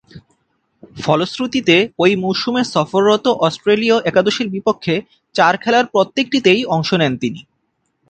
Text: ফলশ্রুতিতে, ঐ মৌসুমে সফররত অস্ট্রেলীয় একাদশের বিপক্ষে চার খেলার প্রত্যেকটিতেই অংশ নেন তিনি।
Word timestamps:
ফলশ্রুতিতে, 0.97 1.75
ঐ 1.99 2.05
মৌসুমে 2.23 2.63
সফররত 2.73 3.25
অস্ট্রেলীয় 3.47 3.97
একাদশের 4.05 4.47
বিপক্ষে 4.49 4.95
চার 5.35 5.53
খেলার 5.63 5.85
প্রত্যেকটিতেই 5.93 6.61
অংশ 6.75 6.89
নেন 7.01 7.13
তিনি। 7.23 7.41